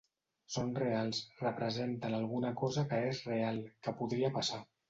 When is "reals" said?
0.79-1.19